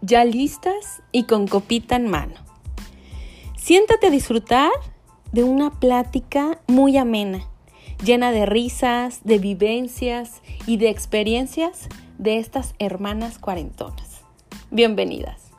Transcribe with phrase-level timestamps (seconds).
[0.00, 2.34] ya listas y con copita en mano.
[3.56, 4.70] Siéntate a disfrutar
[5.32, 7.40] de una plática muy amena,
[8.04, 11.88] llena de risas, de vivencias y de experiencias
[12.18, 14.22] de estas hermanas cuarentonas.
[14.70, 15.50] Bienvenidas.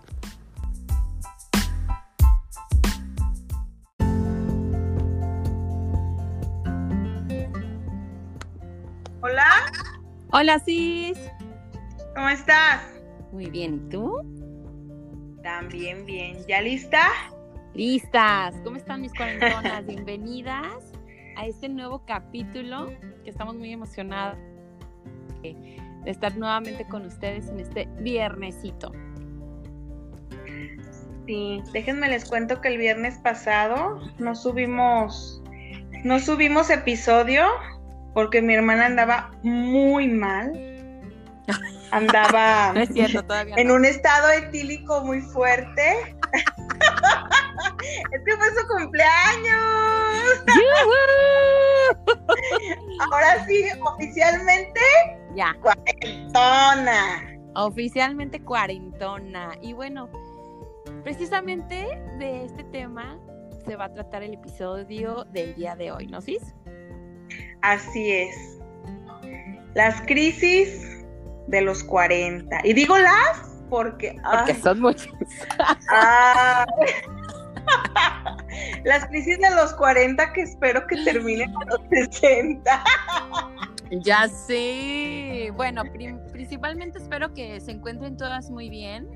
[9.22, 9.72] Hola.
[10.32, 11.18] Hola, Cis.
[12.16, 12.97] ¿Cómo estás?
[13.32, 14.22] Muy bien, ¿y tú?
[15.44, 16.38] También bien.
[16.48, 17.10] ¿Ya lista?
[17.74, 18.56] Listas.
[18.64, 19.86] ¿Cómo están mis cuarentonas?
[19.86, 20.94] Bienvenidas
[21.36, 22.88] a este nuevo capítulo
[23.24, 24.38] que estamos muy emocionadas
[25.42, 25.56] de
[26.06, 28.92] estar nuevamente con ustedes en este viernesito.
[31.26, 35.44] Sí, déjenme les cuento que el viernes pasado no subimos
[36.06, 37.46] no subimos episodio
[38.14, 40.54] porque mi hermana andaba muy mal.
[41.92, 43.76] Andaba No es cierto, todavía en no.
[43.76, 46.16] un estado etílico muy fuerte.
[48.12, 50.44] es que fue su cumpleaños.
[53.12, 54.80] Ahora sí, oficialmente,
[55.36, 55.56] Ya,
[56.34, 57.24] tona.
[57.56, 59.52] oficialmente cuarentona.
[59.62, 60.10] Y bueno,
[61.04, 61.88] precisamente
[62.20, 63.18] de este tema
[63.66, 66.54] se va a tratar el episodio del día de hoy, ¿no, Cis?
[67.62, 68.36] Así es.
[69.74, 70.97] Las crisis
[71.48, 72.60] de los 40.
[72.64, 74.16] Y digo las porque...
[74.24, 75.08] Porque ay, son muchas.
[75.90, 76.66] ah.
[78.86, 82.84] las crisis de los 40 que espero que terminen a los 60.
[84.04, 85.52] Ya sé.
[85.56, 89.08] Bueno, prim- principalmente espero que se encuentren todas muy bien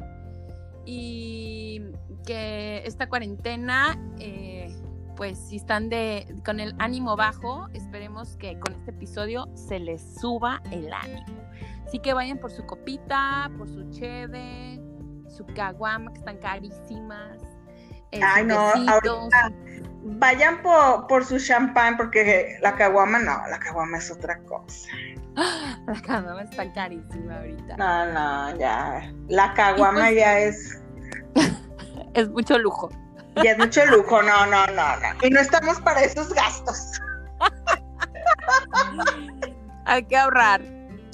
[0.86, 1.82] y
[2.26, 4.74] que esta cuarentena, eh,
[5.22, 10.02] pues si están de con el ánimo bajo, esperemos que con este episodio se les
[10.20, 11.44] suba el ánimo.
[11.86, 14.82] Así que vayan por su copita, por su cheve,
[15.30, 17.38] su caguama, que están carísimas.
[18.12, 19.52] eh, Ay, no, ahorita.
[20.06, 24.90] Vayan por, por su champán porque la caguama no, la caguama es otra cosa.
[25.86, 27.78] La caguama está carísima ahorita.
[27.78, 29.14] No, no, ya.
[29.28, 30.82] La caguama pues- ya es
[32.16, 32.90] Es mucho lujo.
[33.36, 35.08] Ya es mucho lujo, no, no, no, no.
[35.22, 37.00] Y no estamos para esos gastos.
[39.86, 40.62] Hay que ahorrar.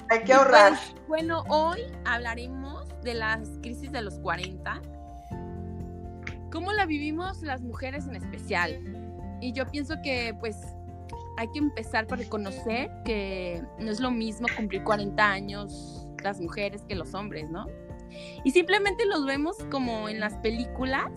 [0.09, 0.73] Hay que ahorrar.
[0.73, 4.81] Pues, bueno, hoy hablaremos de las crisis de los 40.
[6.51, 8.79] ¿Cómo la vivimos las mujeres en especial?
[9.41, 10.57] Y yo pienso que pues
[11.37, 16.83] hay que empezar por reconocer que no es lo mismo cumplir 40 años las mujeres
[16.87, 17.67] que los hombres, ¿no?
[18.43, 21.11] Y simplemente los vemos como en las películas,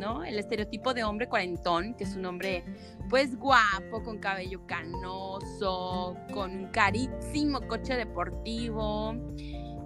[0.00, 0.24] ¿no?
[0.24, 2.64] El estereotipo de hombre cuarentón, que es un hombre
[3.08, 9.14] pues guapo, con cabello canoso, con un carísimo coche deportivo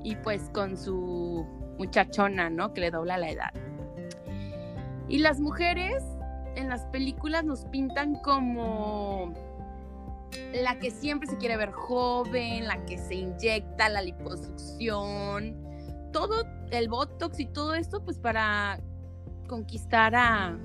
[0.03, 1.45] y pues con su
[1.79, 2.73] muchachona, ¿no?
[2.73, 3.53] Que le dobla la edad.
[5.09, 6.03] Y las mujeres
[6.55, 9.35] en las películas nos pintan como
[10.55, 15.57] la que siempre se quiere ver joven, la que se inyecta la liposucción,
[16.13, 18.81] todo el botox y todo esto pues para
[19.47, 20.57] conquistar a,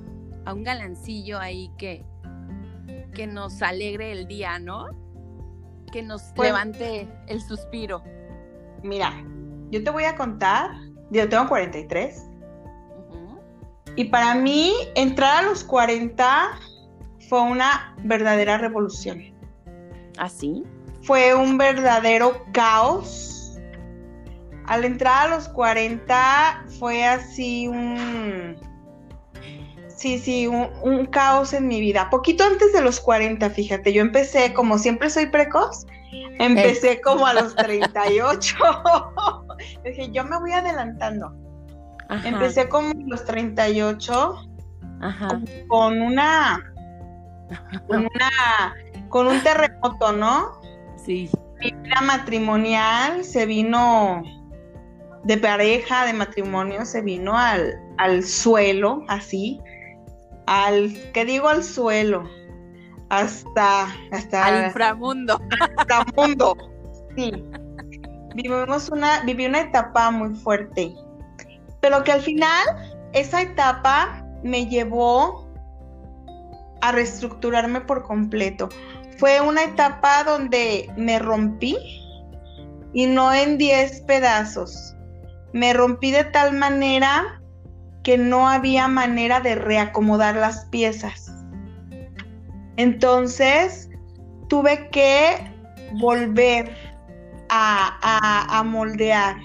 [0.46, 2.06] a un galancillo ahí que,
[3.14, 4.88] que nos alegre el día, ¿no?
[5.92, 8.04] Que nos Pues- levante el suspiro.
[8.84, 9.12] Mira,
[9.72, 10.72] yo te voy a contar.
[11.12, 12.28] Yo tengo 43.
[13.10, 13.40] Ujú.
[13.96, 16.52] Y para mí, entrar a los 40
[17.28, 19.22] fue una verdadera revolución.
[20.18, 20.64] ¿Así?
[21.02, 23.58] Fue un verdadero caos.
[24.68, 28.56] Al entrar a los 40 fue así un...
[30.00, 32.10] Sí, sí, un, un caos en mi vida.
[32.10, 35.86] Poquito antes de los 40, fíjate, yo empecé, como siempre soy precoz,
[36.40, 38.56] empecé como a los 38.
[39.84, 41.36] Dije, yo me voy adelantando.
[42.08, 44.50] Ajá, Empecé como a los 38
[45.02, 45.42] Ajá.
[45.68, 46.74] con una,
[47.90, 48.76] con una,
[49.10, 50.62] con un terremoto, ¿no?
[50.96, 51.30] Sí.
[51.60, 54.24] Mi vida matrimonial se vino
[55.26, 59.60] de pareja, de matrimonio, se vino al, al suelo, así,
[60.50, 62.28] al, ¿qué digo al suelo?
[63.10, 65.40] Hasta, hasta, Al inframundo.
[65.78, 66.58] hasta mundo.
[67.16, 67.32] Sí.
[68.34, 70.96] Vivimos una, viví una etapa muy fuerte,
[71.82, 72.64] pero que al final
[73.14, 75.48] esa etapa me llevó
[76.82, 78.70] a reestructurarme por completo.
[79.18, 81.78] Fue una etapa donde me rompí
[82.94, 84.96] y no en 10 pedazos.
[85.54, 87.39] Me rompí de tal manera
[88.04, 91.32] que no había manera de reacomodar las piezas.
[92.78, 93.90] Entonces
[94.48, 95.36] tuve que
[95.94, 96.74] volver
[97.50, 99.38] a, a- a moldear.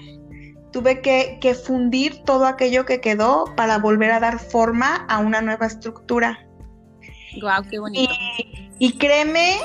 [0.71, 5.41] tuve que, que fundir todo aquello que quedó para volver a dar forma a una
[5.41, 6.39] nueva estructura.
[7.39, 8.13] Guau, qué bonito.
[8.49, 9.55] Y, y créeme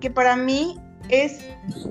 [0.00, 0.78] que para mí
[1.10, 1.46] es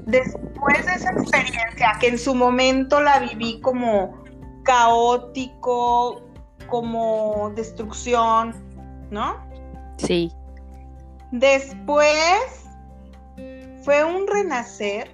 [0.06, 4.21] después de esa experiencia, que en su momento la viví como
[4.64, 6.22] caótico,
[6.68, 8.56] como destrucción,
[9.12, 9.38] ¿no?
[9.98, 10.32] Sí.
[11.32, 12.66] Después
[13.84, 15.10] fue un renacer,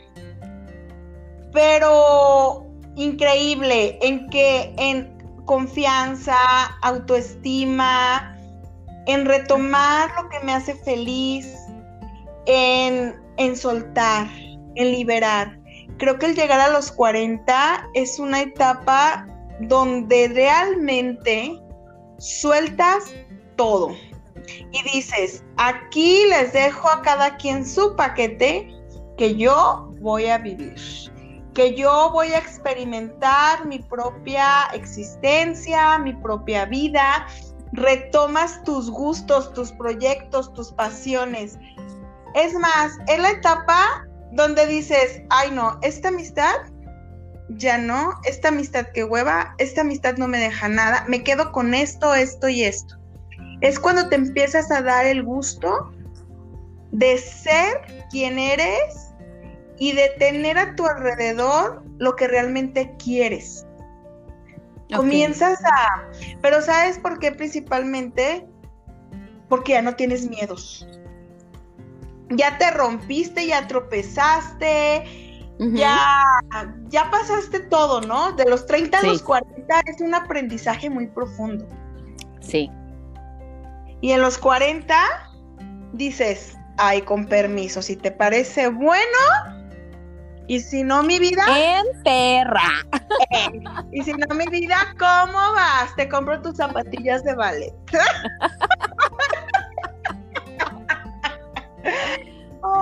[1.52, 2.66] pero
[2.96, 6.36] increíble, en que en confianza,
[6.82, 8.36] autoestima,
[9.06, 11.54] en retomar lo que me hace feliz,
[12.46, 14.28] en, en soltar,
[14.76, 15.58] en liberar.
[15.98, 19.28] Creo que el llegar a los 40 es una etapa
[19.62, 21.60] donde realmente
[22.20, 23.14] sueltas
[23.56, 23.96] todo
[24.72, 28.70] y dices, aquí les dejo a cada quien su paquete
[29.18, 30.76] que yo voy a vivir,
[31.54, 37.28] que yo voy a experimentar mi propia existencia, mi propia vida,
[37.74, 41.58] retomas tus gustos, tus proyectos, tus pasiones.
[42.36, 46.56] Es más, es la etapa donde dices, ay no, esta amistad
[47.50, 51.74] ya no, esta amistad que hueva, esta amistad no me deja nada, me quedo con
[51.74, 52.96] esto, esto y esto.
[53.62, 55.92] Es cuando te empiezas a dar el gusto
[56.92, 59.14] de ser quien eres
[59.78, 63.66] y de tener a tu alrededor lo que realmente quieres.
[64.96, 66.10] Comienzas a...
[66.42, 68.48] Pero ¿sabes por qué principalmente?
[69.50, 70.88] Porque ya no tienes miedos.
[72.30, 75.27] Ya te rompiste, ya tropezaste,
[75.60, 76.24] ya,
[76.90, 78.32] ya pasaste todo, ¿no?
[78.34, 81.68] De los 30 a los 40 es un aprendizaje muy profundo.
[82.40, 82.72] Sí.
[84.02, 84.96] Y en los 40
[85.94, 89.18] dices, ay, con permiso, si te parece bueno,
[90.48, 91.44] y si no, mi vida.
[91.48, 92.72] En perra.
[93.92, 95.94] y si no, mi vida, ¿cómo vas?
[95.98, 97.74] Te compro tus zapatillas de ballet.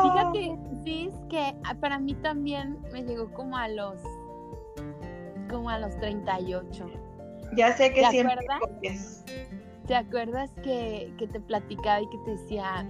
[0.03, 0.57] Fíjate,
[0.87, 3.99] es que para mí también me llegó como a los
[5.49, 6.85] como a los 38.
[7.55, 8.59] Ya sé que ¿Te siempre acuerdas?
[8.59, 9.25] copias.
[9.87, 12.89] ¿Te acuerdas que, que te platicaba y que te decía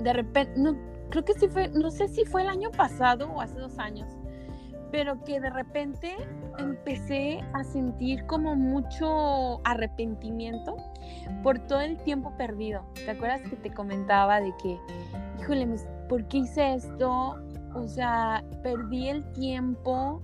[0.00, 0.76] de repente, no,
[1.10, 4.08] creo que sí fue, no sé si fue el año pasado o hace dos años,
[4.92, 6.16] pero que de repente
[6.58, 10.76] empecé a sentir como mucho arrepentimiento
[11.42, 12.84] por todo el tiempo perdido.
[12.94, 14.78] ¿Te acuerdas que te comentaba de que,
[15.40, 15.76] híjole, me-
[16.08, 17.36] ¿por qué hice esto?
[17.74, 20.22] O sea, perdí el tiempo,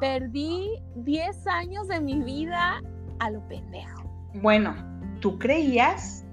[0.00, 2.80] perdí 10 años de mi vida
[3.18, 4.02] a lo pendejo.
[4.34, 4.74] Bueno,
[5.20, 6.24] tú creías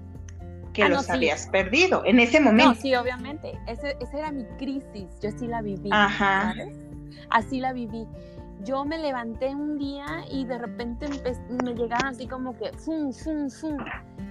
[0.72, 1.12] que Ah, no, los sí.
[1.12, 2.74] habías perdido en ese No, momento.
[2.80, 3.58] sí, obviamente.
[3.66, 5.06] Ese, esa era mi crisis.
[5.20, 5.88] Yo sí la viví.
[5.92, 6.54] Ajá.
[6.54, 6.76] ¿sabes?
[7.30, 8.06] Así la viví.
[8.64, 11.06] Yo me levanté un día y de repente
[11.64, 13.78] me llegaron así como que fum, fum, fum.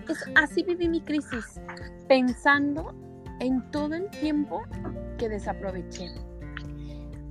[0.08, 1.60] Es- así viví mi crisis,
[2.08, 2.94] pensando
[3.40, 4.64] en todo el tiempo
[5.18, 6.10] que desaproveché.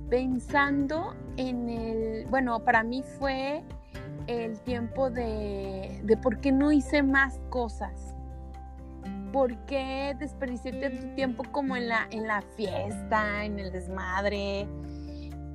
[0.09, 3.63] Pensando en el, bueno, para mí fue
[4.27, 8.15] el tiempo de, de por qué no hice más cosas.
[9.31, 14.67] ¿Por qué desperdicié tanto tiempo como en la, en la fiesta, en el desmadre?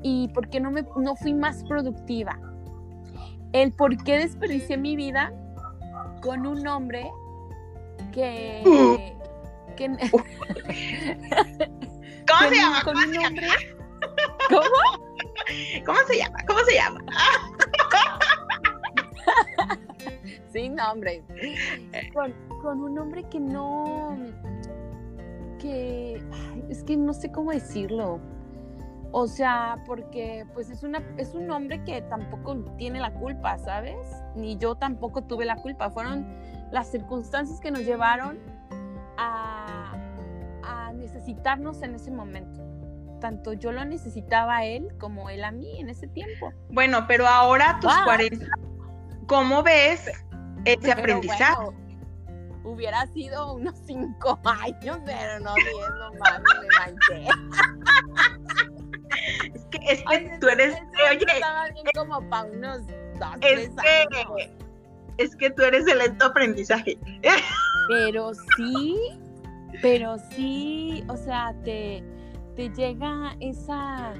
[0.02, 2.38] ¿Y por qué no, me, no fui más productiva?
[3.52, 5.32] El por qué desperdicié mi vida
[6.20, 7.10] con un hombre
[8.12, 9.14] que...
[9.74, 9.86] que
[12.26, 12.82] ¿Cómo se llama?
[12.82, 13.42] con ¿Cómo un se llama?
[14.48, 14.62] ¿Cómo?
[15.86, 16.38] ¿Cómo se llama?
[16.46, 17.00] ¿Cómo se llama?
[20.52, 21.24] Sin nombre.
[22.12, 24.16] Con, con un hombre que no.
[25.58, 26.22] que.
[26.68, 28.20] es que no sé cómo decirlo.
[29.10, 33.96] O sea, porque pues es una es un hombre que tampoco tiene la culpa, ¿sabes?
[34.34, 35.90] Ni yo tampoco tuve la culpa.
[35.90, 36.26] Fueron
[36.70, 38.38] las circunstancias que nos llevaron
[39.16, 39.94] a,
[40.62, 42.60] a necesitarnos en ese momento.
[43.20, 46.52] Tanto yo lo necesitaba a él como él a mí en ese tiempo.
[46.70, 48.02] Bueno, pero ahora tus Ah.
[48.04, 48.46] 40,
[49.26, 50.06] ¿cómo ves
[50.64, 51.54] ese Pero aprendizaje?
[51.64, 51.78] bueno,
[52.64, 57.28] hubiera sido unos cinco años, pero no diez, no mames, me manché.
[59.54, 60.74] Es que, es que Ay, tú eres,
[61.10, 64.06] oye, estaba bien como para unos dos, es tres
[64.36, 64.63] que.
[65.18, 66.98] Es que tú eres el lento aprendizaje.
[67.88, 68.96] Pero sí,
[69.82, 72.02] pero sí, o sea, te,
[72.56, 74.14] te llega esa...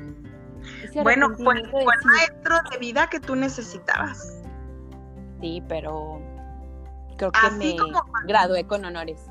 [1.02, 1.70] Bueno, fue, de el
[2.04, 4.42] maestro de vida que tú necesitabas.
[5.40, 6.20] Sí, pero
[7.18, 9.26] creo que Así me como- gradué con honores.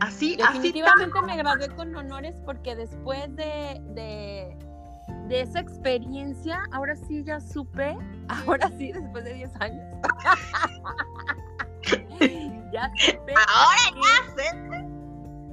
[0.00, 4.56] Así, así Definitivamente me gradué con honores porque después de, de,
[5.28, 7.96] de esa experiencia, ahora sí ya supe,
[8.28, 9.84] ahora sí, después de 10 años.
[12.72, 13.34] ya supe.
[13.48, 14.44] Ahora ya sé.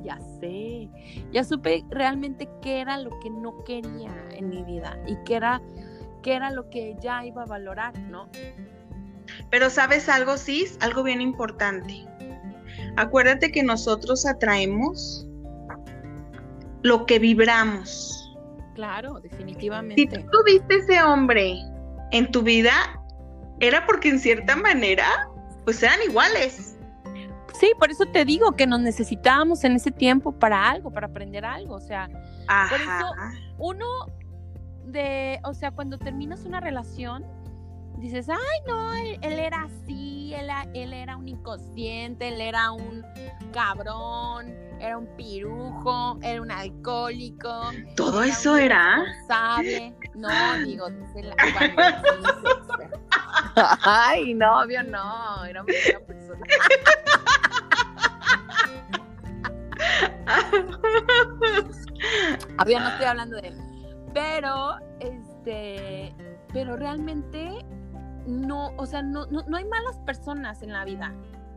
[0.03, 0.89] Ya sé.
[1.32, 5.62] Ya supe realmente qué era lo que no quería en mi vida y qué era,
[6.22, 8.29] qué era lo que ya iba a valorar, ¿no?
[9.50, 12.05] Pero sabes algo, Cis, algo bien importante.
[12.96, 15.27] Acuérdate que nosotros atraemos
[16.84, 18.25] lo que vibramos.
[18.75, 20.05] Claro, Si definitivamente.
[20.20, 21.55] tú tuviste ese hombre
[22.12, 22.74] en tu vida,
[23.60, 25.05] era porque en cierta manera,
[25.63, 26.77] pues eran iguales.
[27.60, 31.46] Sí, por eso te digo que nos necesitábamos en ese tiempo para algo, para aprender
[31.46, 31.75] algo.
[31.75, 32.10] O sea,
[32.48, 32.75] Ajá.
[32.75, 33.13] eso-
[33.58, 33.86] uno
[34.86, 37.25] de, o sea, cuando terminas una relación,
[37.97, 38.37] dices, ay,
[38.67, 43.03] no, él, él era así, él, él era un inconsciente, él era un
[43.51, 47.71] cabrón, era un pirujo, era un alcohólico.
[47.95, 48.99] Todo eso era.
[48.99, 49.95] irresponsable.
[50.15, 50.29] No,
[50.65, 51.81] digo, dice la cuando
[52.81, 52.99] dices,
[53.83, 56.39] Ay, no, obvio no, era buena persona.
[62.61, 63.57] Obvio no estoy hablando de él.
[64.13, 66.13] Pero, este,
[66.53, 67.65] pero realmente
[68.25, 71.13] no, o sea, no, no, no hay malas personas en la vida.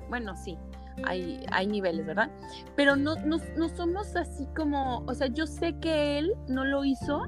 [0.08, 0.58] Bueno, sí,
[1.06, 2.30] hay, hay niveles, ¿verdad?
[2.76, 6.84] Pero no, no, no somos así como, o sea, yo sé que él no lo
[6.84, 7.26] hizo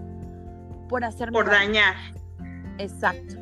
[0.88, 1.66] por hacerme por daño.
[1.80, 1.94] dañar.
[2.78, 3.36] Exacto.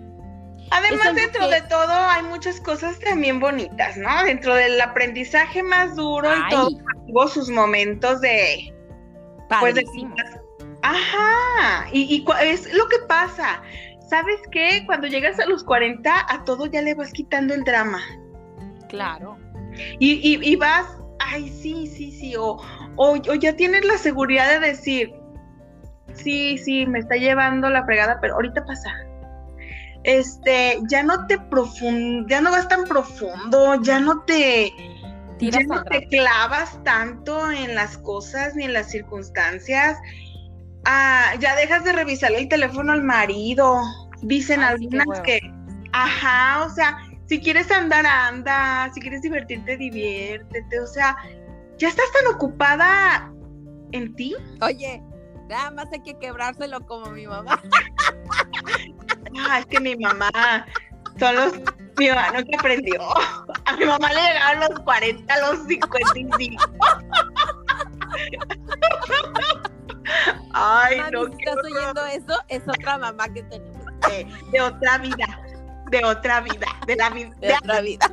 [0.70, 4.22] Además, dentro que- de todo hay muchas cosas también bonitas, ¿no?
[4.24, 6.70] Dentro del aprendizaje más duro y todo,
[7.06, 8.74] tuvo sus momentos de,
[9.60, 10.14] pues, de padrísimo.
[10.82, 13.62] Ajá, y, y es lo que pasa.
[14.08, 14.82] ¿Sabes qué?
[14.86, 18.00] Cuando llegas a los 40, a todo ya le vas quitando el drama.
[18.88, 19.36] Claro.
[19.98, 20.86] Y, y- y vas,
[21.18, 22.56] ay, sí, sí, sí, o,
[22.96, 25.12] o, o ya tienes la seguridad de decir,
[26.14, 28.90] sí, sí, me está llevando la fregada, pero ahorita pasa.
[30.04, 34.72] Este, ya no te profund, ya no vas tan profundo, ya no te,
[35.38, 39.98] ya no te clavas tanto en las cosas ni en las circunstancias.
[40.90, 43.82] Ah, ya dejas de revisarle el teléfono al marido.
[44.22, 45.38] Dicen Ay, qué algunas que,
[45.92, 51.14] ajá, o sea, si quieres andar, anda, si quieres divertirte, diviértete, o sea,
[51.76, 53.30] ya estás tan ocupada
[53.92, 54.34] en ti.
[54.62, 55.02] Oye,
[55.50, 57.60] nada más hay que quebrárselo como mi mamá.
[59.40, 60.30] Ah, es que mi mamá,
[61.18, 61.52] son los,
[61.98, 62.98] mi mamá no que aprendió.
[63.66, 66.64] A mi mamá le llegaron los 40, los 55.
[70.52, 71.72] Ay, Mami, no, si estás horror.
[71.76, 73.84] oyendo eso, es otra mamá que tenemos.
[74.08, 75.26] de, de otra vida,
[75.90, 78.06] de otra vida, de la vida, De otra vida.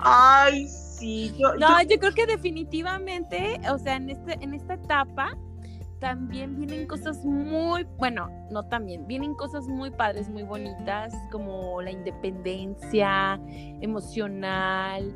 [0.00, 4.74] Ay, sí, yo, No, yo- yo creo que definitivamente, o sea, en este, en esta
[4.74, 5.36] etapa
[6.00, 11.92] también vienen cosas muy, bueno, no también, vienen cosas muy padres, muy bonitas, como la
[11.92, 13.38] independencia
[13.80, 15.12] emocional,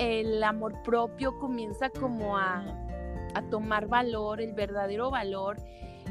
[0.00, 2.64] el amor propio comienza como a,
[3.34, 5.58] a tomar valor, el verdadero valor,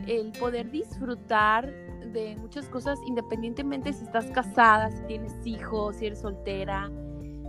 [0.07, 1.73] el poder disfrutar
[2.13, 6.89] de muchas cosas independientemente si estás casada, si tienes hijos, si eres soltera,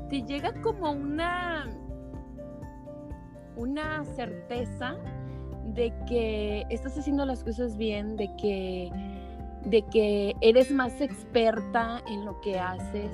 [0.09, 1.69] te llega como una
[3.57, 4.97] una certeza
[5.75, 8.91] de que estás haciendo las cosas bien, de que
[9.67, 13.13] de que eres más experta en lo que haces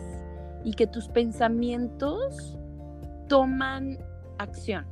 [0.62, 2.56] y que tus pensamientos
[3.28, 3.98] toman
[4.38, 4.86] acción.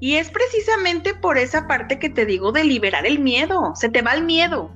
[0.00, 3.72] Y es precisamente por esa parte que te digo de liberar el miedo.
[3.76, 4.74] Se te va el miedo.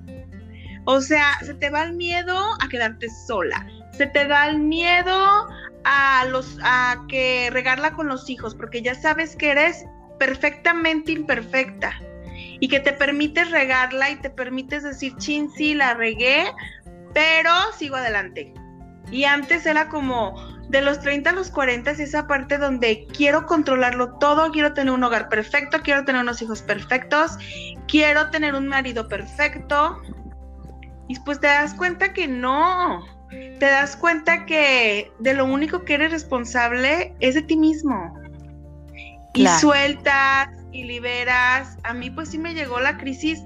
[0.85, 3.67] O sea, se te va el miedo a quedarte sola.
[3.93, 5.49] Se te da el miedo
[5.85, 9.85] a los a que regarla con los hijos, porque ya sabes que eres
[10.19, 11.93] perfectamente imperfecta
[12.61, 16.45] y que te permites regarla y te permites decir, chin, sí, la regué,
[17.15, 18.53] pero sigo adelante.
[19.11, 20.35] Y antes era como,
[20.69, 24.93] de los 30 a los 40 es esa parte donde quiero controlarlo todo, quiero tener
[24.93, 27.39] un hogar perfecto, quiero tener unos hijos perfectos,
[27.87, 30.01] quiero tener un marido perfecto.
[31.09, 35.95] Y pues te das cuenta que no, te das cuenta que de lo único que
[35.95, 38.13] eres responsable es de ti mismo.
[39.35, 39.61] Y Claro.
[39.61, 41.77] sueltas y liberas.
[41.85, 43.41] A mí pues sí me llegó la crisis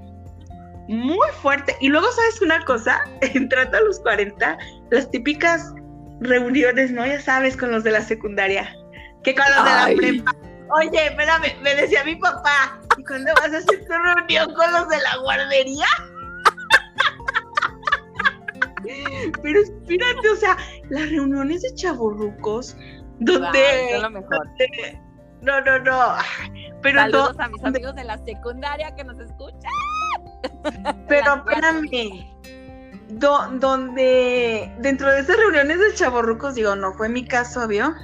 [0.89, 1.77] muy fuerte.
[1.81, 3.01] Y luego, ¿sabes una cosa?
[3.35, 4.57] Entrando a los 40,
[4.91, 5.73] las típicas
[6.21, 7.07] reuniones, ¿no?
[7.07, 8.75] Ya sabes, con los de la secundaria.
[9.23, 10.33] Que con los de la prepa.
[10.73, 14.89] Oye, espérame, me decía mi papá, ¿y cuándo vas a hacer tu reunión con los
[14.89, 15.87] de la guardería?
[19.43, 20.57] Pero espérate, o sea,
[20.91, 21.75] las reuniones de
[23.19, 24.01] donde...
[24.11, 24.47] Mejor.
[24.47, 25.01] donde-
[25.43, 26.15] no, no, no.
[26.83, 29.73] Pero Saludos a mis amigos de la secundaria que nos escuchan.
[31.09, 32.40] Pero espérame.
[33.13, 37.95] Donde dentro de esas reuniones de chavorrucos, digo, no fue mi caso, ¿vio?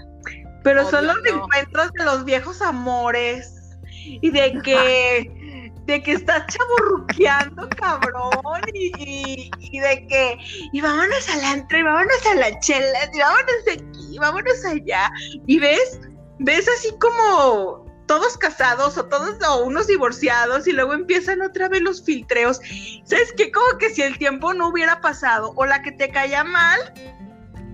[0.62, 5.32] Pero son los encuentros de los viejos amores y de que
[5.86, 10.38] de que estás chaburruqueando, cabrón, y, de que,
[10.72, 15.10] y vámonos al antro, y vámonos a la chela, y vámonos aquí, y vámonos allá,
[15.46, 16.00] y ves,
[16.40, 21.82] ves así como todos casados o todos o unos divorciados y luego empiezan otra vez
[21.82, 22.60] los filtreos.
[23.04, 23.50] ¿Sabes qué?
[23.50, 26.92] Como que si el tiempo no hubiera pasado o la que te caía mal,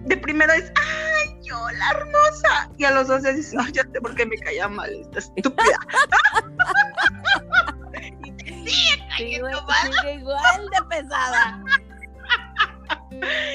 [0.05, 2.71] de primero es, ¡ay, yo, la hermosa!
[2.79, 5.63] Y a los dos dices, ¡ay, ya sé por qué me caía mal esta estúpida!
[9.17, 11.63] sí, igual de pesada.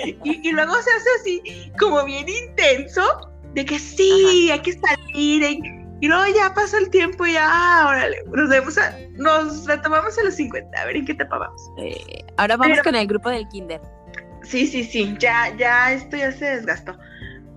[0.06, 5.44] Y, y, luego se hace así, como bien intenso, de que sí, hay que salir,
[6.00, 10.18] y luego ya pasa el tiempo y ya, ah, órale, nos vemos a, nos retomamos
[10.18, 11.62] a los 50, a ver en qué etapa vamos.
[11.78, 13.82] Eh, ahora vamos con el grupo del kinder.
[14.44, 16.96] Sí, sí, sí, ya, ya, esto ya se desgastó.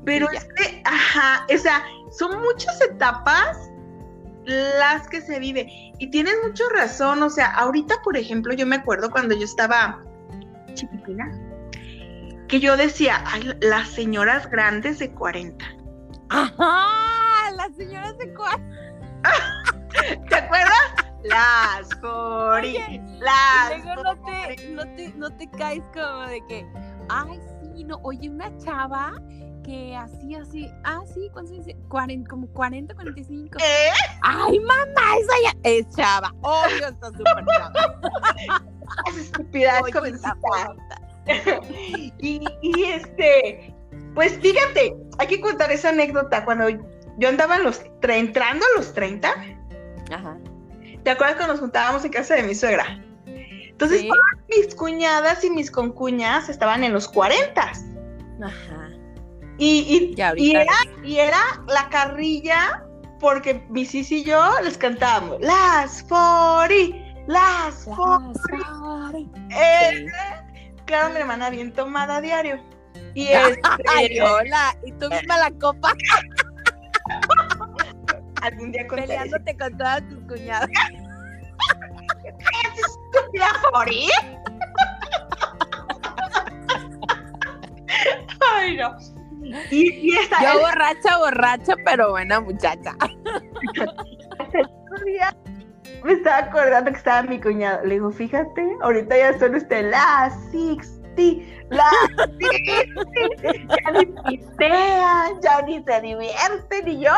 [0.07, 3.71] Pero es que, ajá, o sea, son muchas etapas
[4.47, 5.69] las que se vive.
[5.99, 10.03] Y tienes mucha razón, o sea, ahorita, por ejemplo, yo me acuerdo cuando yo estaba
[10.73, 11.31] chiquitina,
[12.49, 15.63] que yo decía, ay, las señoras grandes de 40.
[16.31, 17.10] Ajá
[17.61, 18.59] las señoras de cuál.
[20.29, 20.95] ¿Te acuerdas?
[21.25, 22.79] Las Fori.
[23.19, 23.79] las.
[23.79, 26.67] Y luego no te, no, te, no te caes como de que,
[27.09, 29.13] ay, sí, no, oye, una chava
[29.63, 31.77] que así, así, ah, sí, ¿cuánto dice?
[32.29, 33.59] como 40, 45.
[33.59, 33.91] ¿Eh?
[34.23, 36.33] Ay, mamá, esa ya es chava.
[36.41, 37.73] Obvio, está súper chava.
[39.07, 39.81] Es estúpida,
[42.19, 43.73] y, y este,
[44.17, 46.67] pues fíjate, hay que contar esa anécdota cuando
[47.21, 49.29] yo andaba en los, entrando a los 30.
[50.11, 50.39] Ajá.
[51.05, 53.03] ¿Te acuerdas cuando nos juntábamos en casa de mi suegra?
[53.27, 54.07] Entonces,
[54.49, 57.61] mis cuñadas y mis concuñas estaban en los 40.
[57.63, 58.91] Ajá.
[59.59, 60.73] Y, y, era,
[61.05, 62.87] y era la carrilla
[63.21, 69.29] porque Bicis y yo les cantábamos las Fori, las Fori.
[69.51, 70.07] Eh,
[70.87, 72.59] claro, mi hermana bien tomada a diario.
[73.15, 75.93] Y este, hola, y tú misma la copa.
[78.43, 80.69] Algún día Peleándote con todas tus cuñadas.
[82.25, 84.11] ¿Es estúpida morir?
[88.55, 88.97] Ay, no.
[89.71, 92.95] Y, y esta, Yo borracha, borracha, pero buena muchacha.
[96.05, 97.85] me estaba acordando que estaba mi cuñado.
[97.85, 101.01] Le digo, fíjate, ahorita ya son usted las six
[101.71, 101.85] la
[103.85, 107.13] ya ni pistean, ya ni se divierten, y yo,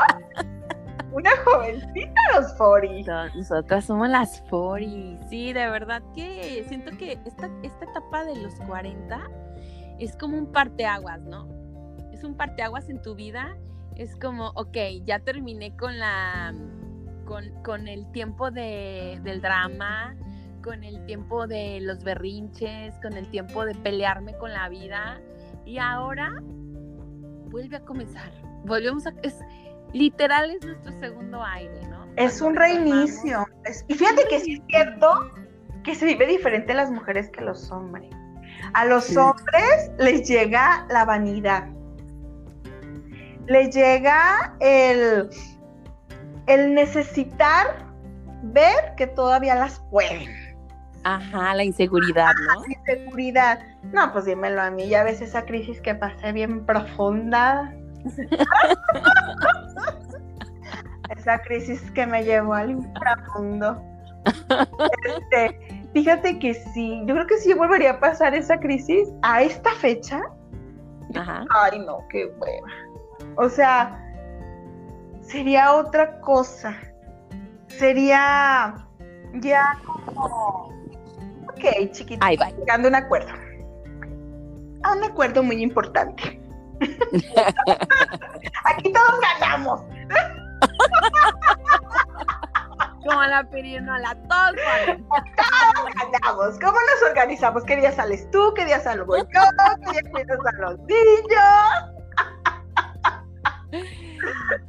[1.12, 3.04] una jovencita los Fori.
[3.34, 8.54] Nosotras somos las Fori, sí, de verdad que siento que esta, esta etapa de los
[8.66, 9.30] 40
[9.98, 11.48] es como un parteaguas, ¿no?
[12.12, 13.56] Es un parteaguas en tu vida,
[13.96, 16.54] es como, ok, ya terminé con la,
[17.24, 20.16] con, con el tiempo de, del drama,
[20.62, 25.20] con el tiempo de los berrinches, con el tiempo de pelearme con la vida
[25.64, 26.40] y ahora
[27.50, 28.32] vuelve a comenzar.
[28.64, 29.12] Volvemos a
[29.92, 32.06] literal es nuestro segundo aire, ¿no?
[32.16, 33.46] Es un reinicio.
[33.88, 35.30] y fíjate que sí es cierto
[35.82, 38.10] que se vive diferente las mujeres que los hombres.
[38.74, 41.68] A los hombres les llega la vanidad.
[43.46, 45.28] Les llega el
[46.46, 47.86] el necesitar
[48.42, 50.28] ver que todavía las pueden.
[51.04, 52.62] Ajá, la inseguridad, ¿no?
[52.62, 53.60] La inseguridad.
[53.92, 57.74] No, pues dímelo a mí, ya ves esa crisis que pasé bien profunda.
[61.16, 63.82] esa crisis que me llevó al inframundo.
[65.04, 69.72] Este, fíjate que sí, yo creo que sí volvería a pasar esa crisis a esta
[69.74, 70.20] fecha.
[71.14, 71.44] Ajá.
[71.50, 72.68] Ay, no, qué hueva.
[73.36, 73.98] O sea,
[75.22, 76.76] sería otra cosa.
[77.68, 78.74] Sería
[79.40, 80.72] ya como
[81.62, 82.50] Ok, va.
[82.50, 83.32] Llegando a un acuerdo.
[84.82, 86.40] A un acuerdo muy importante.
[88.64, 89.82] Aquí todos ganamos.
[93.04, 94.52] Como la pirinola, todos
[94.86, 96.58] Todos ganamos.
[96.60, 97.64] ¿Cómo nos organizamos?
[97.64, 98.52] ¿Qué día sales tú?
[98.54, 99.26] ¿Qué día salgo yo?
[99.26, 99.38] ¿Qué
[99.90, 101.92] día a los niños?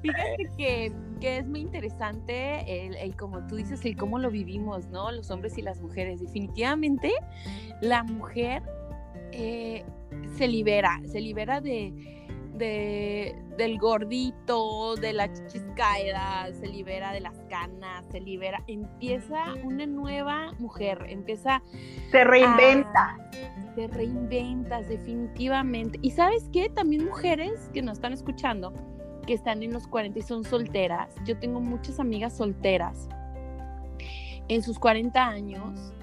[0.02, 5.12] Fíjate que, es muy interesante el, como tú dices, el cómo lo vivimos, ¿no?
[5.12, 6.20] Los hombres y las mujeres.
[6.20, 7.14] Definitivamente
[7.82, 8.62] la mujer
[9.32, 9.86] eh,
[10.38, 11.94] se libera, se libera de,
[12.54, 15.64] de, del gordito, de la chichis
[16.54, 21.62] se libera de las canas, se libera, empieza una nueva mujer, empieza...
[22.12, 23.18] Se reinventa.
[23.76, 26.00] se reinventas definitivamente.
[26.02, 28.74] Y sabes qué, también mujeres que nos están escuchando,
[29.26, 33.08] que están en los 40 y son solteras, yo tengo muchas amigas solteras
[34.50, 35.94] en sus 40 años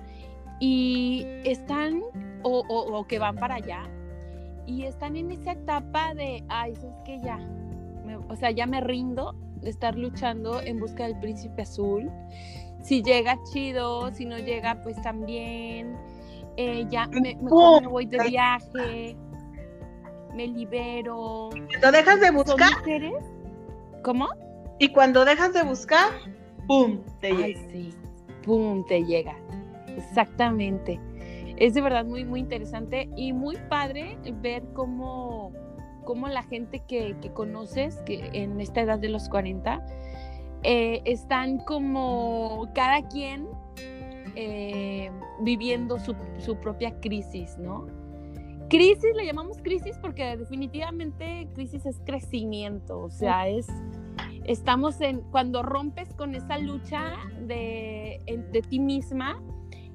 [0.58, 2.02] y están
[2.42, 3.82] o, o que van para allá
[4.70, 7.38] y están en esa etapa de, ay, es que ya,
[8.28, 12.08] o sea, ya me rindo de estar luchando en busca del príncipe azul.
[12.80, 15.96] Si llega chido, si no llega, pues también.
[16.56, 19.16] Eh, ya me, mejor me voy de viaje,
[20.34, 21.50] me libero.
[21.50, 22.70] Cuando dejas de buscar.
[24.04, 24.28] ¿Cómo?
[24.78, 26.10] Y cuando dejas de buscar,
[26.66, 27.00] ¡pum!
[27.20, 27.44] Te llega.
[27.44, 27.94] Ay, sí,
[28.44, 28.84] ¡pum!
[28.86, 29.36] Te llega.
[29.96, 31.00] Exactamente
[31.60, 35.52] es de verdad muy, muy interesante y muy padre ver cómo,
[36.04, 39.84] cómo la gente que, conoces, que en esta edad de los 40,
[40.62, 43.46] eh, están como cada quien
[44.36, 45.10] eh,
[45.42, 46.14] viviendo su,
[46.62, 47.86] propia crisis, ¿no?
[48.70, 53.66] Crisis, le llamamos crisis porque definitivamente crisis es crecimiento, o sea, es,
[54.44, 59.42] estamos en, cuando rompes con esa lucha de, de ti misma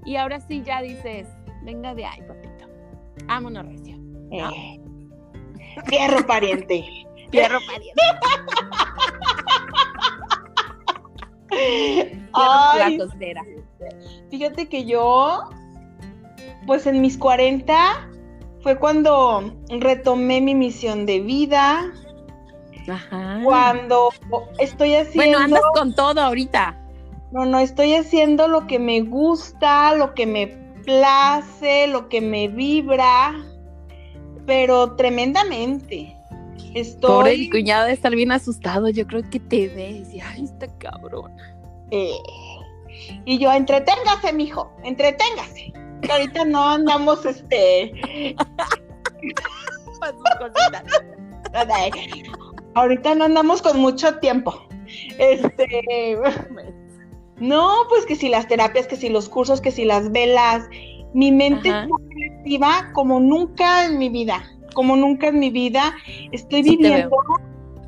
[0.06, 1.28] y ahora sí ya dices,
[1.66, 2.68] Venga de ahí, papito.
[3.26, 3.98] Vámonos, recio.
[4.32, 4.80] Eh.
[5.88, 6.86] Fierro pariente.
[7.32, 8.02] Fierro pariente.
[12.34, 13.00] Ay,
[14.30, 15.50] fíjate que yo,
[16.68, 18.10] pues en mis 40
[18.62, 21.92] fue cuando retomé mi misión de vida.
[22.88, 23.40] Ajá.
[23.44, 24.10] Cuando
[24.60, 25.32] estoy haciendo.
[25.32, 26.80] Bueno, andas con todo ahorita.
[27.32, 32.48] No, no, estoy haciendo lo que me gusta, lo que me place, lo que me
[32.48, 33.34] vibra,
[34.46, 36.16] pero tremendamente.
[36.74, 37.10] Estoy...
[37.10, 40.68] Pobre mi cuñado de estar bien asustado, yo creo que te ves y ay, está
[40.78, 41.56] cabrona.
[41.92, 42.18] Eh,
[43.26, 45.74] y yo, entreténgase, mijo, entreténgase.
[46.02, 48.36] Que ahorita no andamos, este.
[52.76, 54.68] ahorita no andamos con mucho tiempo.
[55.18, 56.18] Este.
[57.40, 60.68] No, pues que si las terapias, que si los cursos, que si las velas.
[61.14, 64.44] Mi mente está creativa como nunca en mi vida,
[64.74, 65.96] como nunca en mi vida.
[66.32, 67.16] Estoy viviendo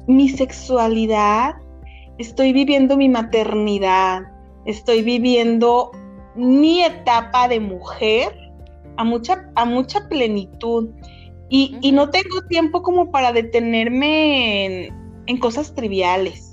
[0.07, 1.55] mi sexualidad,
[2.17, 4.21] estoy viviendo mi maternidad,
[4.65, 5.91] estoy viviendo
[6.36, 8.33] mi etapa de mujer
[8.95, 10.89] a mucha, a mucha plenitud.
[11.49, 16.46] Y, no tengo tiempo como para detenerme en cosas triviales.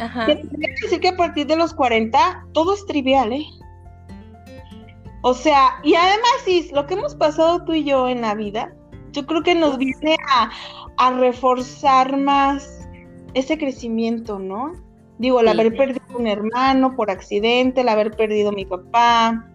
[0.00, 0.26] Ajá.
[0.26, 3.46] decir que a partir de los 40 todo es trivial, ¿eh?
[5.22, 8.74] O sea, y además, sí, lo que hemos pasado tú y yo en la vida,
[9.12, 10.50] yo creo que nos viene a,
[11.18, 12.88] reforzar más
[13.32, 14.72] ese crecimiento, ¿no?
[15.18, 19.46] Digo, el haber perdido un hermano por accidente, el haber perdido a mi papá.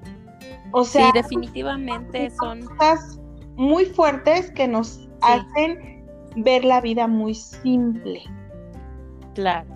[0.72, 3.20] O sea, sí, definitivamente son cosas
[3.56, 6.04] muy fuertes que nos hacen
[6.36, 8.24] ver la vida muy simple.
[9.34, 9.75] Claro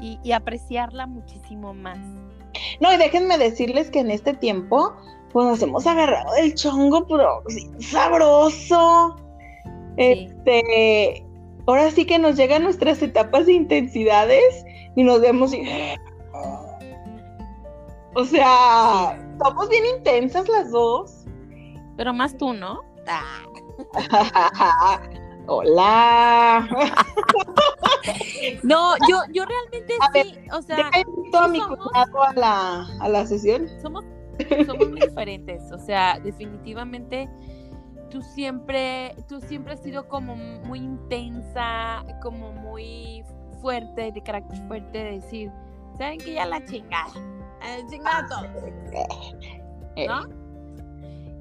[0.00, 1.98] y, apreciarla muchísimo más.
[2.80, 4.94] No, y déjenme decirles que en este tiempo,
[5.32, 7.42] pues nos hemos agarrado el chongo, pero
[7.80, 9.16] sabroso.
[9.96, 11.24] Este,
[11.66, 15.62] ahora sí que nos llegan nuestras etapas de intensidades y nos vemos y.
[18.18, 21.26] O sea, somos bien intensas las dos.
[21.98, 22.80] Pero más tú, ¿no?
[25.46, 26.68] Hola.
[28.62, 30.90] no, yo, yo realmente sí, o sea.
[31.34, 33.68] a mi a la, a la sesión?
[33.80, 34.04] Somos,
[34.66, 37.28] somos muy diferentes, o sea, definitivamente
[38.10, 43.24] tú siempre, tú siempre has sido como muy intensa, como muy
[43.60, 45.50] fuerte, de carácter fuerte, de decir,
[45.98, 47.12] ¿saben que ya la chingada?
[47.62, 48.42] El chingado
[50.06, 50.46] ¿No?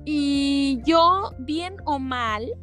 [0.06, 2.54] Y yo, bien o mal,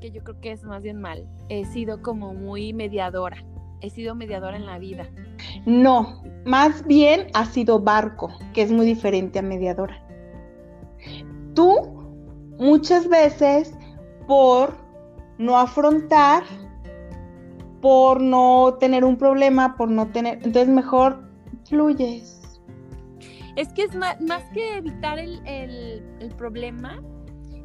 [0.00, 3.44] que yo creo que es más bien mal, he sido como muy mediadora,
[3.80, 5.08] he sido mediadora en la vida.
[5.66, 10.02] No, más bien ha sido barco, que es muy diferente a mediadora.
[11.54, 11.74] Tú
[12.58, 13.76] muchas veces
[14.26, 14.74] por
[15.38, 16.42] no afrontar,
[17.80, 21.22] por no tener un problema, por no tener, entonces mejor
[21.64, 22.60] fluyes.
[23.56, 24.16] Es que es más,
[24.52, 27.00] que evitar el, el problema,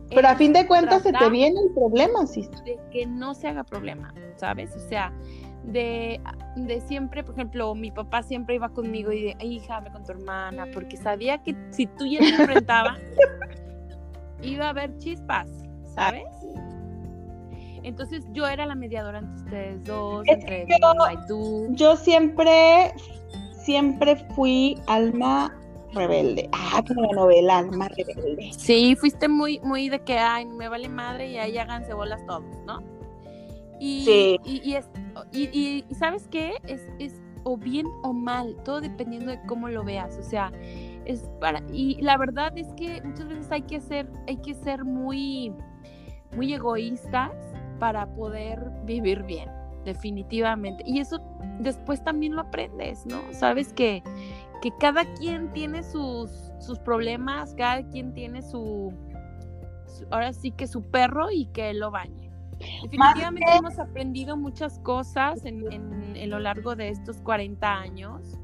[0.10, 2.48] pero a fin de cuentas se te viene el problema, sí.
[2.66, 4.76] De que no se haga problema, ¿sabes?
[4.76, 5.12] O sea,
[5.64, 6.20] de,
[6.56, 10.12] de, siempre, por ejemplo, mi papá siempre iba conmigo y de, hija, ve con tu
[10.12, 13.00] hermana, porque sabía que si tú ya te enfrentabas,
[14.42, 15.50] iba a haber chispas,
[15.96, 16.24] ¿sabes?
[17.84, 21.68] Entonces yo era la mediadora entre ustedes dos, Es entre yo- y tú.
[21.72, 22.94] Yo siempre,
[23.64, 25.54] siempre fui alma
[25.94, 26.50] rebelde.
[26.52, 28.52] Ah, como la novela, alma rebelde.
[28.58, 32.44] Sí, fuiste muy, muy de que, ay, me vale madre y ahí háganse bolas todos,
[32.66, 32.82] ¿no?
[33.80, 34.40] Y, Sí.
[34.46, 34.90] y, y es,
[35.32, 36.54] y, y- y ¿sabes qué?
[36.68, 40.52] Es, es o bien o mal, todo dependiendo de cómo lo veas, o sea,
[41.06, 44.86] es para, y la verdad es que muchas veces hay que ser, hay que ser
[44.86, 45.52] muy,
[46.38, 47.32] muy egoístas
[47.80, 49.50] para poder vivir bien,
[49.84, 50.84] definitivamente.
[50.88, 51.20] Y eso
[51.60, 53.18] después también lo aprendes, ¿no?
[53.32, 54.02] Sabes que,
[54.64, 58.94] que cada quien tiene sus, sus problemas, cada quien tiene su,
[59.86, 62.32] su- ahora sí que su perro y que lo bañe.
[62.84, 68.40] Definitivamente que- hemos aprendido muchas cosas en, en- en lo largo de estos 40 años.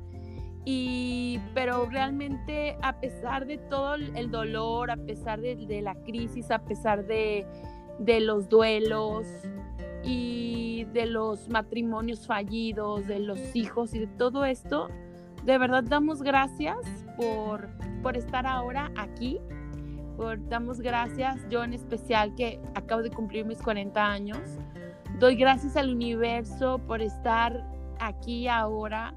[0.66, 5.96] Y, pero realmente a pesar de todo el el dolor, a pesar de, de la
[6.04, 7.48] crisis, a pesar de,
[7.98, 9.26] de los duelos
[10.04, 14.90] y de los matrimonios fallidos, de los hijos y de todo esto,
[15.50, 16.78] de verdad damos gracias
[17.18, 17.70] por,
[18.04, 19.40] por estar ahora aquí.
[20.48, 24.40] Damos gracias, yo en especial que acabo de cumplir mis 40 años.
[25.18, 27.66] Doy gracias al universo por estar
[28.00, 29.16] aquí ahora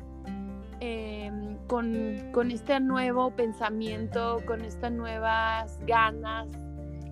[0.80, 1.30] eh,
[1.66, 6.48] con, con este nuevo pensamiento, con estas nuevas ganas,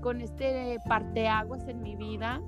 [0.01, 2.41] con este parteaguas en mi vida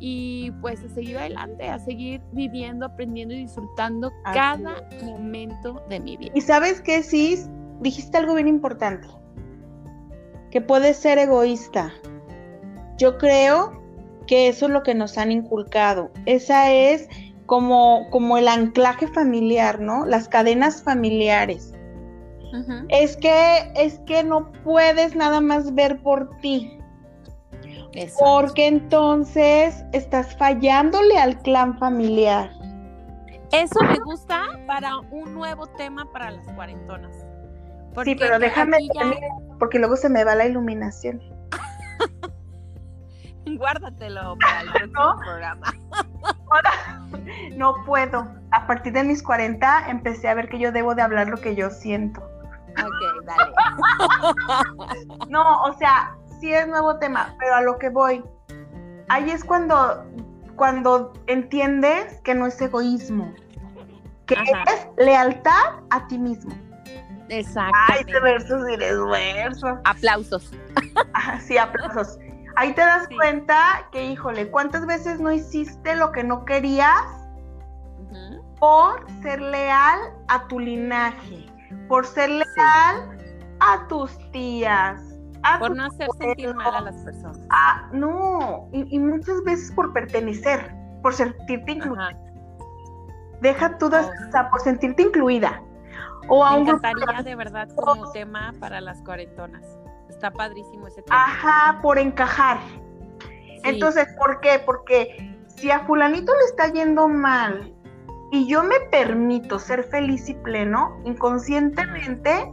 [0.00, 6.00] y pues a seguir adelante, a seguir viviendo, aprendiendo y disfrutando Así cada momento de
[6.00, 6.32] mi vida.
[6.34, 7.38] Y sabes qué, sí,
[7.80, 9.06] dijiste algo bien importante,
[10.50, 11.92] que puedes ser egoísta.
[12.96, 13.78] Yo creo
[14.26, 16.10] que eso es lo que nos han inculcado.
[16.24, 17.08] Esa es
[17.44, 20.06] como, como el anclaje familiar, ¿no?
[20.06, 21.74] Las cadenas familiares.
[22.88, 26.79] Es que, es que no puedes nada más ver por ti,
[28.18, 32.50] Porque entonces estás fallándole al clan familiar.
[33.52, 37.26] Eso me gusta para un nuevo tema para las cuarentonas.
[38.04, 39.10] Sí, pero déjame ya-
[39.58, 41.20] porque luego se me va la iluminación.
[43.46, 45.16] Guárdatelo para el próximo ¿No?
[45.16, 45.66] programa.
[47.56, 48.26] No puedo.
[48.52, 51.54] A partir de mis 40 empecé a ver que yo debo de hablar lo que
[51.56, 52.20] yo siento.
[52.70, 53.52] Ok, dale.
[55.28, 58.24] No, o sea, sí es nuevo tema, pero a lo que voy.
[59.08, 60.04] Ahí es cuando,
[60.56, 63.32] cuando entiendes que no es egoísmo,
[64.26, 64.64] que Ajá.
[64.72, 66.52] es lealtad a ti mismo.
[67.28, 67.76] Exacto.
[67.88, 69.78] Ay, de versos y de versos.
[69.84, 70.50] Aplausos.
[71.14, 72.18] Ah, sí, aplausos.
[72.56, 73.16] Ahí te das Sí.
[73.16, 77.04] cuenta que, híjole, ¿cuántas veces no hiciste lo que no querías
[78.58, 79.98] por ser leal
[80.28, 81.46] a tu linaje?
[81.88, 83.18] Por ser leal
[83.60, 85.00] a tus tías.
[85.42, 87.40] A Por tus no hacer sentir mal a las personas.
[87.50, 92.08] Ah, no, y, y muchas veces por pertenecer, por sentirte incluida.
[92.08, 92.18] Ajá.
[93.40, 95.62] Deja tú, de- Oh, o sea, por sentirte incluida.
[96.28, 99.64] O a Me encantaría de verdad como tema para las cuarentonas.
[100.10, 101.24] Está padrísimo ese tema.
[101.24, 102.58] Ajá, por encajar.
[103.20, 103.60] Sí.
[103.64, 104.60] Entonces, ¿por qué?
[104.64, 107.74] Porque si a fulanito le está yendo mal
[108.30, 112.52] y yo me permito ser feliz y pleno, inconscientemente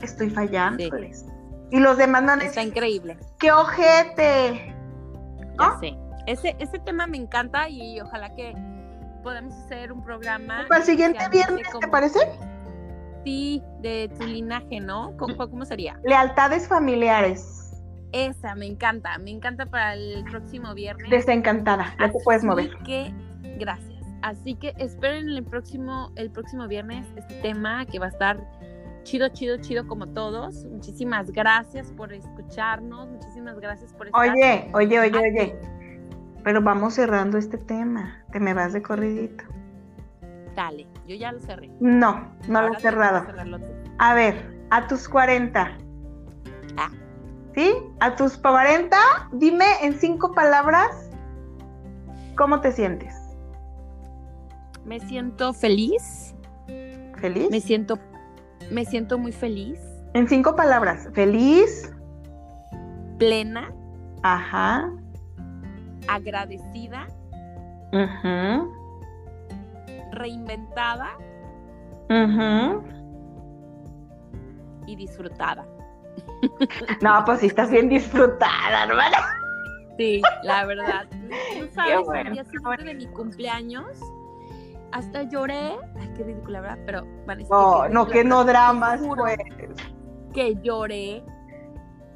[0.00, 1.26] estoy fallándoles.
[1.70, 3.16] Y los demás está increíble.
[3.38, 4.74] ¡qué ojete!
[5.58, 5.80] Ya ¿No?
[5.80, 5.96] sé.
[6.26, 8.54] Ese, ese tema me encanta y ojalá que
[9.22, 10.64] podamos hacer un programa.
[10.68, 12.18] Para el siguiente viernes, ¿te parece?
[13.24, 15.14] Sí, de tu linaje, ¿no?
[15.18, 15.98] ¿Cómo, cómo sería?
[16.04, 17.82] Lealtades familiares.
[18.12, 19.16] Esa, me encanta.
[19.18, 21.10] Me encanta para el próximo viernes.
[21.10, 22.70] Desencantada, ya te puedes mover.
[22.74, 23.14] Así que,
[23.58, 24.00] gracias.
[24.22, 28.38] Así que esperen el próximo, el próximo viernes este tema que va a estar
[29.02, 30.64] chido, chido, chido como todos.
[30.66, 33.08] Muchísimas gracias por escucharnos.
[33.08, 34.20] Muchísimas gracias por estar.
[34.20, 35.18] Oye, oye, oye, aquí.
[35.18, 35.58] oye.
[36.42, 38.24] Pero vamos cerrando este tema.
[38.32, 39.44] Te me vas de corridito.
[40.54, 41.70] Dale, yo ya lo cerré.
[41.80, 43.26] No, no lo he cerrado.
[43.98, 45.78] A ver, a tus 40.
[46.76, 46.90] Ah.
[47.54, 47.74] ¿Sí?
[48.00, 48.96] A tus 40,
[49.32, 51.10] dime en cinco palabras
[52.36, 53.14] cómo te sientes.
[54.84, 56.34] Me siento feliz.
[57.20, 57.50] ¿Feliz?
[57.50, 57.98] Me siento,
[58.70, 59.78] me siento muy feliz,
[60.14, 61.08] En cinco palabras.
[61.12, 61.92] Feliz.
[63.18, 63.70] plena,
[64.22, 64.90] Ajá.
[66.08, 67.06] agradecida,
[67.92, 68.72] ujú,
[70.12, 71.10] reinventada
[72.08, 72.82] ujú.
[74.86, 75.66] y disfrutada.
[77.02, 79.18] No, pues sí estás bien disfrutada, hermana.
[79.98, 81.06] Sí, la verdad.
[81.10, 83.86] Tú sabes, bueno, el día qué siguiente de mi cumpleaños,
[84.92, 85.76] hasta lloré.
[85.98, 86.78] Ay, qué ridícula, ¿verdad?
[86.86, 89.38] Pero parece No, no, que no dramas, pues.
[90.34, 91.22] que lloré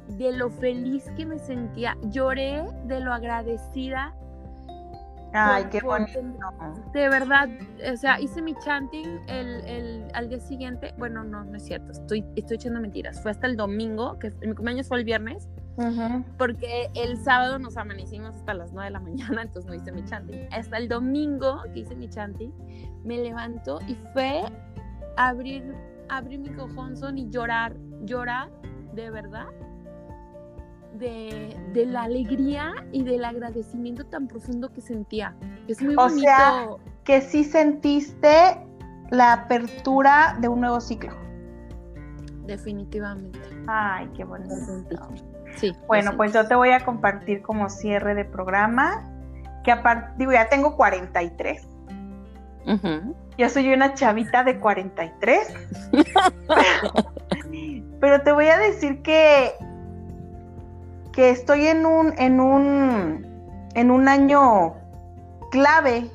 [0.07, 4.13] de lo feliz que me sentía, lloré de lo agradecida
[5.37, 6.21] Ay, qué bonito.
[6.93, 7.49] De verdad,
[7.91, 10.93] o sea, hice mi chanting el, el, al día siguiente.
[10.97, 13.21] Bueno, no, no es cierto, estoy, estoy echando mentiras.
[13.21, 15.49] Fue hasta el domingo, que mi cumpleaños fue el viernes,
[16.37, 20.03] porque el sábado nos amanecimos hasta las 9 de la mañana, entonces no hice mi
[20.05, 20.47] chanting.
[20.51, 22.53] Hasta el domingo que hice mi chanting,
[23.03, 24.43] me levanto y fue
[25.17, 25.75] abrir,
[26.09, 28.49] abrir mi cojón y llorar, llorar,
[28.93, 29.47] de verdad
[30.97, 35.35] de, la alegría y del agradecimiento tan profundo que sentía.
[35.67, 36.15] Es muy bonito.
[36.15, 36.67] O sea,
[37.03, 38.57] que sí sentiste
[39.11, 41.11] la apertura de un nuevo ciclo.
[42.45, 43.39] Definitivamente.
[43.67, 44.55] Ay, qué bonito.
[45.55, 45.75] Sí.
[45.87, 49.03] Bueno, pues yo te voy a compartir como cierre de programa,
[49.63, 51.67] que aparte, digo, ya tengo 43.
[53.37, 55.53] Yo soy una chavita de 43.
[57.99, 59.53] pero te voy a decir que
[61.15, 63.25] que estoy en un, en un,
[63.73, 64.75] en un año
[65.49, 66.11] clave,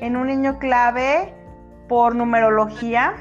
[0.00, 1.34] en un año clave
[1.88, 3.14] por numerología.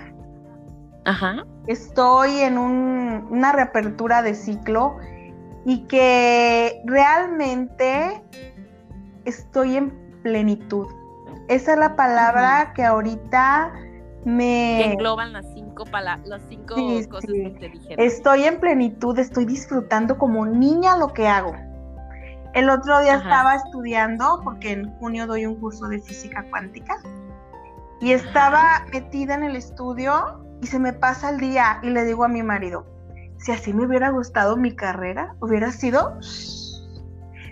[1.06, 1.44] Ajá.
[1.66, 4.98] Estoy en una reapertura de ciclo
[5.66, 8.24] y que realmente
[9.26, 9.92] estoy en
[10.24, 10.88] plenitud.
[11.48, 13.74] Esa es la palabra que ahorita
[14.26, 14.94] me...
[14.94, 16.76] engloban las cinco, las cinco
[17.10, 18.06] cosas que te dijeron.
[18.06, 21.56] Estoy en plenitud, estoy disfrutando como niña lo que hago.
[22.54, 26.98] El otro día estaba estudiando, porque en junio doy un curso de física cuántica,
[28.02, 32.24] y estaba metida en el estudio y se me pasa el día y le digo
[32.24, 32.86] a mi marido,
[33.40, 36.18] si así me hubiera gustado mi carrera, hubiera sido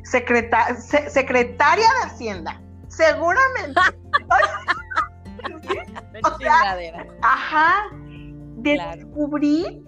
[0.04, 2.62] secretaria de Hacienda.
[2.88, 3.80] Seguramente.
[7.22, 7.86] ajá,
[8.58, 9.84] descubrí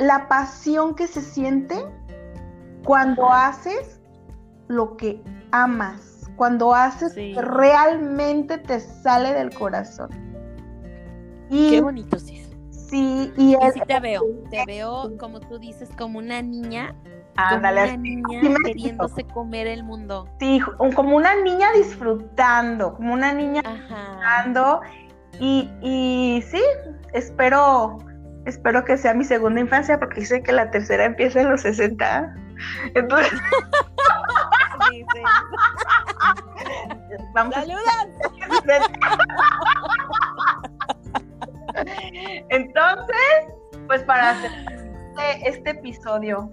[0.00, 1.76] la pasión que se siente
[2.84, 4.00] cuando haces
[4.68, 10.10] lo que amas, cuando haces que realmente te sale del corazón.
[11.48, 12.45] Y, Qué bonito, sí.
[12.88, 16.94] Sí, y, sí te veo, te veo como tú dices, como una niña
[17.50, 20.26] como una niña queriéndose comer el mundo.
[20.40, 20.58] Sí,
[20.94, 24.80] como una niña disfrutando, como una niña disfrutando.
[25.38, 26.62] Y, y sí,
[27.12, 27.98] espero,
[28.46, 32.34] espero que sea mi segunda infancia, porque dice que la tercera empieza en los 60.
[32.94, 33.32] Entonces.
[37.34, 37.54] Vamos
[42.48, 43.16] Entonces,
[43.86, 44.50] pues para hacer
[45.16, 46.50] este, este episodio.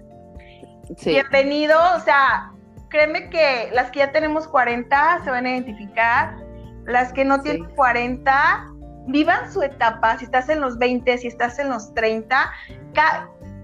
[1.04, 2.52] Bienvenido, o sea,
[2.88, 6.36] créeme que las que ya tenemos 40 se van a identificar,
[6.84, 8.70] las que no tienen 40,
[9.06, 12.52] vivan su etapa, si estás en los 20, si estás en los 30,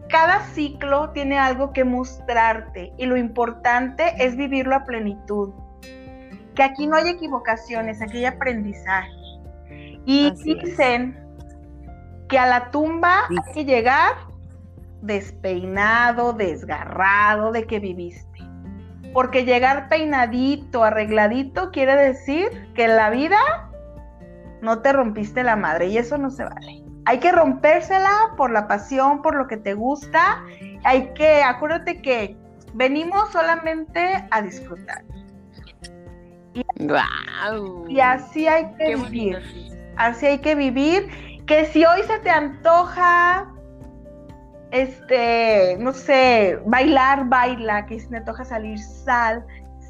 [0.08, 5.52] cada ciclo tiene algo que mostrarte y lo importante es vivirlo a plenitud.
[6.54, 9.08] Que aquí no hay equivocaciones, aquí hay aprendizaje.
[10.06, 11.16] Y dicen
[12.30, 14.14] que a la tumba hay que llegar
[15.02, 18.26] despeinado, desgarrado de que viviste.
[19.12, 23.38] Porque llegar peinadito, arregladito, quiere decir que en la vida
[24.62, 26.84] no te rompiste la madre y eso no se vale.
[27.06, 30.44] Hay que rompérsela por la pasión, por lo que te gusta.
[30.84, 32.36] Hay que, acuérdate que
[32.74, 35.02] venimos solamente a disfrutar.
[36.54, 36.64] Y,
[37.88, 39.38] y así hay que vivir.
[39.96, 41.29] Así hay que vivir.
[41.50, 43.52] Que si hoy se te antoja
[44.70, 49.44] este, no sé, bailar, baila, que si me toca salir, sal.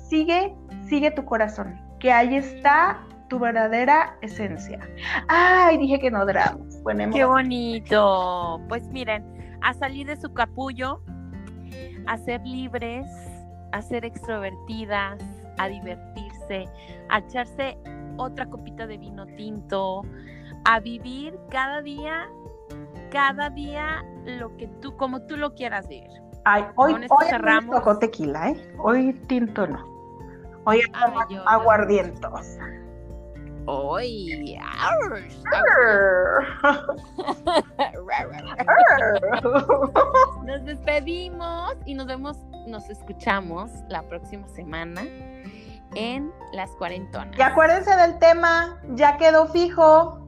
[0.09, 0.57] Sigue,
[0.89, 4.81] sigue tu corazón, que ahí está tu verdadera esencia.
[5.29, 6.65] Ay, dije que no drama.
[7.13, 8.59] Qué bonito.
[8.67, 9.23] Pues miren,
[9.61, 11.03] a salir de su capullo,
[12.07, 13.07] a ser libres,
[13.73, 15.23] a ser extrovertidas,
[15.59, 16.65] a divertirse,
[17.11, 17.77] a echarse
[18.17, 20.07] otra copita de vino tinto,
[20.65, 22.29] a vivir cada día
[23.11, 26.11] cada día lo que tú, como tú lo quieras vivir.
[26.45, 27.77] Ay, hoy, hoy cerramos.
[27.77, 28.75] tocó tequila, ¿eh?
[28.79, 29.85] Hoy tinto no.
[30.65, 30.81] Hoy
[31.47, 32.57] aguardientos.
[33.67, 34.59] Hoy.
[40.45, 45.03] nos despedimos y nos vemos, nos escuchamos la próxima semana
[45.95, 47.39] en Las Cuarentonas.
[47.39, 50.21] Y acuérdense del tema, ya quedó fijo.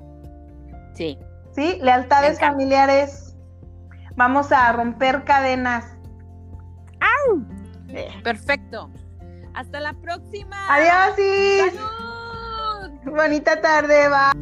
[0.95, 1.19] Sí.
[1.55, 1.79] ¿sí?
[1.83, 3.37] Lealtades familiares.
[4.17, 5.85] Vamos a romper cadenas.
[7.01, 7.45] ¡Au!
[8.23, 8.91] Perfecto.
[9.55, 10.57] Hasta la próxima.
[10.69, 11.75] Adiós.
[11.75, 12.93] ¡Salud!
[13.05, 14.33] Bonita tarde, va.